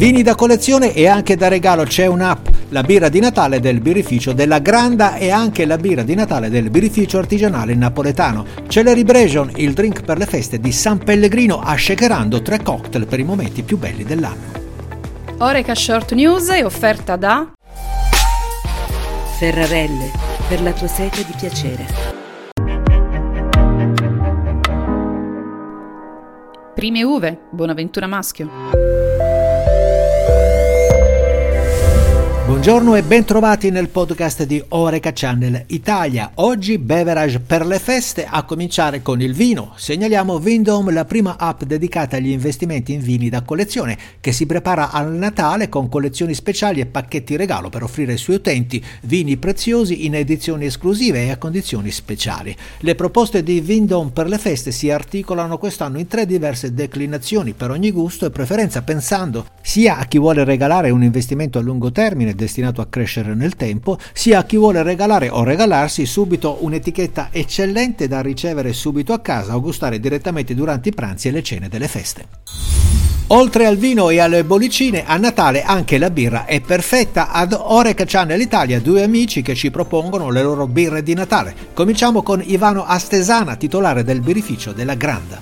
Vini 0.00 0.22
da 0.22 0.34
collezione 0.34 0.94
e 0.94 1.06
anche 1.06 1.36
da 1.36 1.48
regalo 1.48 1.82
c'è 1.82 2.06
un'app, 2.06 2.46
la 2.70 2.80
birra 2.80 3.10
di 3.10 3.20
Natale 3.20 3.60
del 3.60 3.82
birrificio 3.82 4.32
della 4.32 4.58
Granda 4.58 5.16
e 5.16 5.28
anche 5.30 5.66
la 5.66 5.76
birra 5.76 6.02
di 6.02 6.14
Natale 6.14 6.48
del 6.48 6.70
birrificio 6.70 7.18
artigianale 7.18 7.74
napoletano. 7.74 8.46
Celebration, 8.66 9.50
il 9.56 9.74
drink 9.74 10.00
per 10.02 10.16
le 10.16 10.24
feste 10.24 10.58
di 10.58 10.72
San 10.72 10.96
Pellegrino, 10.96 11.60
a 11.60 11.76
shakerando 11.76 12.40
tre 12.40 12.62
cocktail 12.62 13.04
per 13.04 13.20
i 13.20 13.24
momenti 13.24 13.62
più 13.62 13.76
belli 13.76 14.02
dell'anno. 14.02 14.58
Oreca 15.36 15.74
Short 15.74 16.14
News 16.14 16.48
è 16.48 16.64
offerta 16.64 17.16
da 17.16 17.52
Ferrarelle, 19.38 20.12
per 20.48 20.62
la 20.62 20.72
tua 20.72 20.88
sete 20.88 21.26
di 21.26 21.34
piacere. 21.38 21.86
Prime 26.74 27.02
Uve, 27.02 27.38
Bonaventura 27.50 28.06
Maschio. 28.06 28.79
Buongiorno 32.50 32.96
e 32.96 33.04
bentrovati 33.04 33.70
nel 33.70 33.88
podcast 33.88 34.42
di 34.42 34.60
Oreca 34.70 35.12
Channel 35.14 35.66
Italia. 35.68 36.32
Oggi 36.34 36.78
beverage 36.78 37.38
per 37.38 37.64
le 37.64 37.78
feste, 37.78 38.26
a 38.28 38.42
cominciare 38.42 39.02
con 39.02 39.22
il 39.22 39.34
vino. 39.34 39.72
Segnaliamo 39.76 40.40
Vindom, 40.40 40.92
la 40.92 41.04
prima 41.04 41.38
app 41.38 41.62
dedicata 41.62 42.16
agli 42.16 42.30
investimenti 42.30 42.92
in 42.92 43.02
vini 43.02 43.28
da 43.28 43.42
collezione, 43.42 43.96
che 44.20 44.32
si 44.32 44.46
prepara 44.46 44.90
al 44.90 45.14
Natale 45.14 45.68
con 45.68 45.88
collezioni 45.88 46.34
speciali 46.34 46.80
e 46.80 46.86
pacchetti 46.86 47.36
regalo 47.36 47.68
per 47.68 47.84
offrire 47.84 48.12
ai 48.12 48.18
suoi 48.18 48.36
utenti 48.36 48.84
vini 49.02 49.36
preziosi 49.36 50.04
in 50.04 50.16
edizioni 50.16 50.66
esclusive 50.66 51.22
e 51.22 51.30
a 51.30 51.36
condizioni 51.36 51.92
speciali. 51.92 52.54
Le 52.80 52.96
proposte 52.96 53.44
di 53.44 53.60
Vindom 53.60 54.10
per 54.10 54.26
le 54.26 54.38
feste 54.38 54.72
si 54.72 54.90
articolano 54.90 55.56
quest'anno 55.56 56.00
in 56.00 56.08
tre 56.08 56.26
diverse 56.26 56.74
declinazioni 56.74 57.52
per 57.52 57.70
ogni 57.70 57.92
gusto 57.92 58.26
e 58.26 58.30
preferenza, 58.30 58.82
pensando 58.82 59.46
sia 59.62 59.98
a 59.98 60.04
chi 60.06 60.18
vuole 60.18 60.42
regalare 60.42 60.90
un 60.90 61.04
investimento 61.04 61.60
a 61.60 61.62
lungo 61.62 61.92
termine 61.92 62.38
destinato 62.40 62.80
a 62.80 62.86
crescere 62.86 63.34
nel 63.34 63.54
tempo, 63.54 63.98
sia 64.12 64.38
a 64.38 64.44
chi 64.44 64.56
vuole 64.56 64.82
regalare 64.82 65.28
o 65.28 65.44
regalarsi 65.44 66.06
subito 66.06 66.58
un'etichetta 66.60 67.28
eccellente 67.30 68.08
da 68.08 68.22
ricevere 68.22 68.72
subito 68.72 69.12
a 69.12 69.20
casa 69.20 69.54
o 69.54 69.60
gustare 69.60 70.00
direttamente 70.00 70.54
durante 70.54 70.88
i 70.88 70.94
pranzi 70.94 71.28
e 71.28 71.32
le 71.32 71.42
cene 71.42 71.68
delle 71.68 71.88
feste. 71.88 72.26
Oltre 73.32 73.66
al 73.66 73.76
vino 73.76 74.10
e 74.10 74.18
alle 74.18 74.42
bollicine, 74.42 75.06
a 75.06 75.16
Natale 75.16 75.62
anche 75.62 75.98
la 75.98 76.10
birra 76.10 76.46
è 76.46 76.60
perfetta. 76.60 77.30
Ad 77.30 77.56
Oreca 77.56 78.04
Channel 78.04 78.40
Italia 78.40 78.80
due 78.80 79.04
amici 79.04 79.40
che 79.40 79.54
ci 79.54 79.70
propongono 79.70 80.30
le 80.30 80.42
loro 80.42 80.66
birre 80.66 81.04
di 81.04 81.14
Natale. 81.14 81.54
Cominciamo 81.72 82.22
con 82.22 82.42
Ivano 82.44 82.84
Astesana, 82.84 83.54
titolare 83.54 84.02
del 84.02 84.20
birrificio 84.20 84.72
della 84.72 84.94
Granda. 84.94 85.40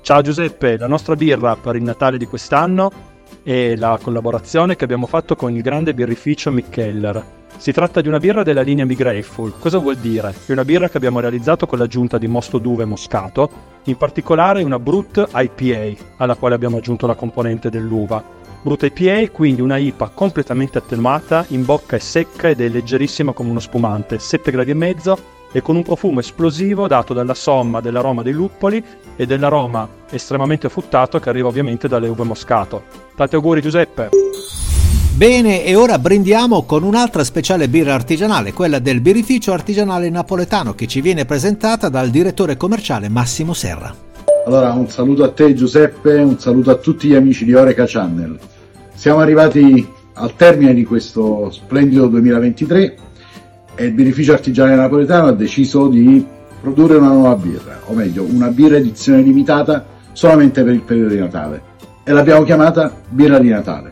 Ciao 0.00 0.20
Giuseppe, 0.20 0.76
la 0.76 0.88
nostra 0.88 1.14
birra 1.14 1.54
per 1.54 1.76
il 1.76 1.84
Natale 1.84 2.18
di 2.18 2.26
quest'anno 2.26 3.11
e 3.42 3.76
la 3.76 3.98
collaborazione 4.00 4.76
che 4.76 4.84
abbiamo 4.84 5.06
fatto 5.06 5.36
con 5.36 5.52
il 5.54 5.62
grande 5.62 5.94
birrificio 5.94 6.50
Mickeller. 6.50 7.40
Si 7.56 7.72
tratta 7.72 8.00
di 8.00 8.08
una 8.08 8.18
birra 8.18 8.42
della 8.42 8.62
linea 8.62 8.86
Be 8.86 8.94
Grateful. 8.94 9.54
Cosa 9.58 9.78
vuol 9.78 9.96
dire? 9.96 10.34
È 10.46 10.52
una 10.52 10.64
birra 10.64 10.88
che 10.88 10.96
abbiamo 10.96 11.20
realizzato 11.20 11.66
con 11.66 11.78
l'aggiunta 11.78 12.18
di 12.18 12.26
mosto 12.26 12.58
d'uve 12.58 12.84
moscato, 12.84 13.50
in 13.84 13.96
particolare 13.96 14.62
una 14.62 14.78
Brut 14.78 15.28
IPA, 15.32 16.02
alla 16.16 16.34
quale 16.34 16.54
abbiamo 16.54 16.78
aggiunto 16.78 17.06
la 17.06 17.14
componente 17.14 17.70
dell'uva. 17.70 18.22
Brut 18.62 18.82
IPA, 18.82 19.30
quindi 19.30 19.60
una 19.60 19.76
IPA 19.76 20.10
completamente 20.14 20.78
attenuata, 20.78 21.44
in 21.48 21.64
bocca 21.64 21.96
è 21.96 22.00
secca 22.00 22.48
ed 22.48 22.60
è 22.60 22.68
leggerissima 22.68 23.32
come 23.32 23.50
uno 23.50 23.60
spumante, 23.60 24.18
7 24.18 24.50
gradi 24.50 24.70
e 24.70 24.74
e 25.52 25.62
con 25.62 25.76
un 25.76 25.82
profumo 25.82 26.20
esplosivo 26.20 26.88
dato 26.88 27.14
dalla 27.14 27.34
somma 27.34 27.80
dell'aroma 27.80 28.22
dei 28.22 28.32
luppoli 28.32 28.82
e 29.14 29.26
dell'aroma 29.26 29.86
estremamente 30.10 30.68
fruttato 30.68 31.20
che 31.20 31.28
arriva 31.28 31.48
ovviamente 31.48 31.86
dalle 31.86 32.08
uve 32.08 32.24
moscato. 32.24 32.82
Tanti 33.14 33.34
auguri 33.34 33.60
Giuseppe! 33.60 34.08
Bene, 35.14 35.62
e 35.62 35.74
ora 35.74 35.98
brindiamo 35.98 36.62
con 36.62 36.82
un'altra 36.82 37.22
speciale 37.22 37.68
birra 37.68 37.94
artigianale, 37.94 38.54
quella 38.54 38.78
del 38.78 39.02
birrificio 39.02 39.52
artigianale 39.52 40.08
napoletano 40.08 40.74
che 40.74 40.86
ci 40.86 41.02
viene 41.02 41.26
presentata 41.26 41.90
dal 41.90 42.08
direttore 42.08 42.56
commerciale 42.56 43.10
Massimo 43.10 43.52
Serra. 43.52 43.94
Allora, 44.46 44.72
un 44.72 44.88
saluto 44.88 45.22
a 45.22 45.30
te 45.30 45.52
Giuseppe, 45.54 46.14
un 46.14 46.38
saluto 46.38 46.70
a 46.70 46.76
tutti 46.76 47.08
gli 47.08 47.14
amici 47.14 47.44
di 47.44 47.54
Oreca 47.54 47.84
Channel. 47.86 48.38
Siamo 48.94 49.20
arrivati 49.20 49.86
al 50.14 50.34
termine 50.34 50.74
di 50.74 50.84
questo 50.84 51.50
splendido 51.50 52.06
2023 52.06 52.96
e 53.74 53.84
il 53.84 53.92
birrificio 53.92 54.32
artigianale 54.32 54.76
napoletano 54.76 55.28
ha 55.28 55.32
deciso 55.32 55.88
di 55.88 56.24
produrre 56.60 56.96
una 56.96 57.08
nuova 57.08 57.34
birra, 57.34 57.80
o 57.86 57.94
meglio, 57.94 58.24
una 58.24 58.48
birra 58.48 58.76
edizione 58.76 59.22
limitata 59.22 59.84
solamente 60.12 60.62
per 60.62 60.74
il 60.74 60.82
periodo 60.82 61.14
di 61.14 61.18
Natale. 61.18 61.62
E 62.04 62.12
l'abbiamo 62.12 62.44
chiamata 62.44 62.94
birra 63.08 63.38
di 63.38 63.48
Natale. 63.48 63.90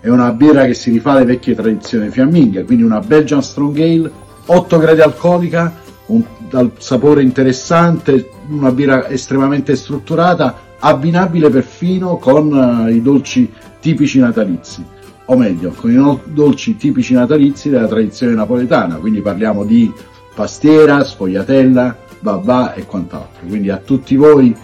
È 0.00 0.08
una 0.08 0.32
birra 0.32 0.64
che 0.64 0.74
si 0.74 0.90
rifà 0.90 1.12
alle 1.12 1.24
vecchie 1.24 1.54
tradizioni 1.54 2.10
fiamminghe, 2.10 2.64
quindi 2.64 2.82
una 2.82 3.00
Belgian 3.00 3.42
Strong 3.42 3.78
Ale, 3.78 4.10
8 4.46 4.78
gradi 4.78 5.00
alcolica, 5.00 5.72
un 6.06 6.22
dal 6.48 6.72
sapore 6.78 7.22
interessante, 7.22 8.30
una 8.48 8.72
birra 8.72 9.08
estremamente 9.08 9.76
strutturata, 9.76 10.68
abbinabile 10.80 11.50
perfino 11.50 12.16
con 12.16 12.52
uh, 12.52 12.88
i 12.88 13.00
dolci 13.00 13.50
tipici 13.78 14.18
natalizi 14.18 14.98
o 15.30 15.36
meglio, 15.36 15.70
con 15.70 15.92
i 15.92 16.32
dolci 16.32 16.76
tipici 16.76 17.14
natalizi 17.14 17.70
della 17.70 17.86
tradizione 17.86 18.34
napoletana, 18.34 18.96
quindi 18.96 19.20
parliamo 19.20 19.64
di 19.64 19.90
pastiera, 20.34 21.04
sfogliatella, 21.04 21.96
babà 22.18 22.74
e 22.74 22.84
quant'altro. 22.84 23.46
Quindi 23.46 23.70
a 23.70 23.76
tutti 23.76 24.16
voi 24.16 24.54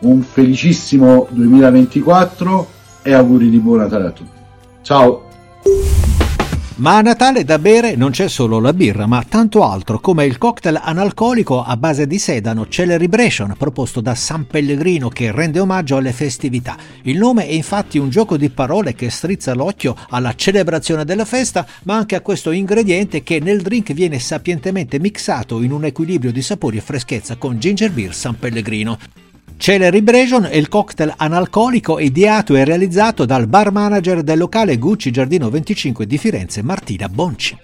un 0.00 0.22
felicissimo 0.22 1.26
2024 1.30 2.68
e 3.02 3.12
auguri 3.14 3.50
di 3.50 3.58
buon 3.58 3.78
Natale 3.78 4.06
a 4.06 4.10
tutti. 4.10 4.38
Ciao! 4.82 5.24
Ma 6.78 6.98
a 6.98 7.00
Natale 7.00 7.42
da 7.42 7.58
bere 7.58 7.96
non 7.96 8.10
c'è 8.10 8.28
solo 8.28 8.60
la 8.60 8.74
birra, 8.74 9.06
ma 9.06 9.24
tanto 9.26 9.64
altro, 9.64 9.98
come 9.98 10.26
il 10.26 10.36
cocktail 10.36 10.78
analcolico 10.82 11.62
a 11.62 11.74
base 11.78 12.06
di 12.06 12.18
sedano 12.18 12.68
Celebration, 12.68 13.54
proposto 13.56 14.02
da 14.02 14.14
San 14.14 14.46
Pellegrino 14.46 15.08
che 15.08 15.32
rende 15.32 15.58
omaggio 15.58 15.96
alle 15.96 16.12
festività. 16.12 16.76
Il 17.04 17.16
nome 17.16 17.46
è 17.46 17.52
infatti 17.52 17.96
un 17.96 18.10
gioco 18.10 18.36
di 18.36 18.50
parole 18.50 18.94
che 18.94 19.08
strizza 19.08 19.54
l'occhio 19.54 19.96
alla 20.10 20.34
celebrazione 20.34 21.06
della 21.06 21.24
festa, 21.24 21.66
ma 21.84 21.96
anche 21.96 22.14
a 22.14 22.20
questo 22.20 22.50
ingrediente 22.50 23.22
che 23.22 23.40
nel 23.40 23.62
drink 23.62 23.94
viene 23.94 24.18
sapientemente 24.18 25.00
mixato 25.00 25.62
in 25.62 25.72
un 25.72 25.86
equilibrio 25.86 26.30
di 26.30 26.42
sapori 26.42 26.76
e 26.76 26.82
freschezza 26.82 27.36
con 27.36 27.58
ginger 27.58 27.90
beer 27.90 28.14
San 28.14 28.38
Pellegrino. 28.38 28.98
Celebration 29.58 30.44
è 30.44 30.54
il 30.54 30.68
cocktail 30.68 31.14
analcolico 31.16 31.98
ideato 31.98 32.54
e 32.54 32.64
realizzato 32.64 33.24
dal 33.24 33.46
bar 33.46 33.72
manager 33.72 34.22
del 34.22 34.38
locale 34.38 34.76
Gucci 34.76 35.10
Giardino 35.10 35.48
25 35.48 36.06
di 36.06 36.18
Firenze, 36.18 36.62
Martina 36.62 37.08
Bonci. 37.08 37.56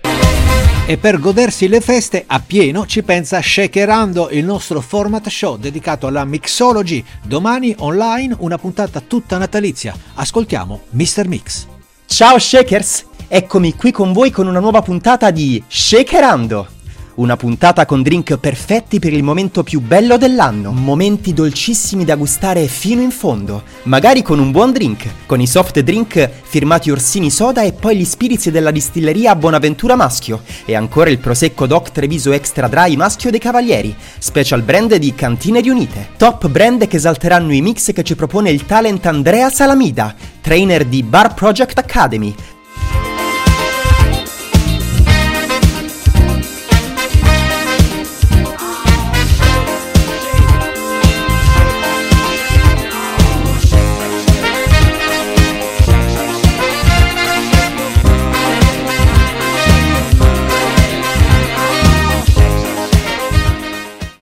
E 0.85 0.97
per 0.97 1.21
godersi 1.21 1.69
le 1.69 1.81
feste 1.81 2.25
a 2.27 2.41
pieno 2.41 2.87
ci 2.87 3.03
pensa 3.03 3.41
Shakerando, 3.41 4.31
il 4.31 4.45
nostro 4.45 4.81
format 4.81 5.29
show 5.29 5.57
dedicato 5.57 6.09
alla 6.09 6.25
mixology. 6.25 7.05
Domani 7.23 7.75
online 7.79 8.35
una 8.41 8.59
puntata 8.59 9.01
tutta 9.01 9.39
natalizia. 9.39 9.95
Ascoltiamo 10.15 10.81
Mr. 10.91 11.29
Mix. 11.29 11.67
Ciao 12.07 12.39
Shakers! 12.39 13.07
Eccomi 13.29 13.75
qui 13.77 13.93
con 13.93 14.13
voi 14.13 14.31
con 14.31 14.47
una 14.47 14.61
nuova 14.61 14.83
puntata 14.83 15.31
di 15.31 15.63
Shakerando 15.67 16.81
una 17.15 17.37
puntata 17.37 17.85
con 17.85 18.03
drink 18.03 18.39
perfetti 18.39 18.99
per 18.99 19.13
il 19.13 19.23
momento 19.23 19.63
più 19.63 19.81
bello 19.81 20.17
dell'anno. 20.17 20.73
Momenti 20.73 21.35
dolcissimi 21.35 22.05
da 22.05 22.17
gustare 22.17 22.67
fino 22.67 23.03
in 23.03 23.11
fondo. 23.11 23.63
Magari 23.85 24.23
con 24.23 24.39
un 24.39 24.51
buon 24.51 24.73
drink. 24.73 25.07
Con 25.27 25.41
i 25.41 25.47
soft 25.47 25.81
drink 25.81 26.29
firmati 26.43 26.91
Orsini 26.91 27.31
Soda 27.31 27.63
e 27.63 27.73
poi 27.73 27.97
gli 27.97 28.05
spirits 28.05 28.49
della 28.51 28.71
distilleria 28.71 29.37
Bonaventura 29.37 29.97
Maschio. 29.97 30.43
E 30.65 30.75
ancora 30.75 31.11
il 31.11 31.19
Prosecco 31.19 31.67
Doc 31.67 31.93
Treviso 31.93 32.33
Extra 32.33 32.69
Dry 32.69 32.97
Maschio 32.97 33.31
dei 33.31 33.41
Cavalieri. 33.41 33.95
Special 34.19 34.63
brand 34.63 34.95
di 34.95 35.15
Cantine 35.15 35.61
Riunite. 35.61 36.11
Top 36.17 36.49
brand 36.49 36.87
che 36.87 36.97
esalteranno 36.97 37.53
i 37.53 37.61
mix 37.61 37.93
che 37.93 38.03
ci 38.03 38.15
propone 38.15 38.51
il 38.51 38.65
talent 38.65 39.05
Andrea 39.07 39.51
Salamida. 39.51 40.15
Trainer 40.41 40.85
di 40.85 41.03
Bar 41.05 41.35
Project 41.35 41.79
Academy 41.79 42.35